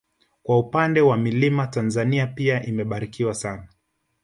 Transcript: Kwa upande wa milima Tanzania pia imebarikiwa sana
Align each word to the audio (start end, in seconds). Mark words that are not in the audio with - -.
Kwa 0.43 0.59
upande 0.59 1.01
wa 1.01 1.17
milima 1.17 1.67
Tanzania 1.67 2.27
pia 2.27 2.65
imebarikiwa 2.65 3.33
sana 3.33 3.67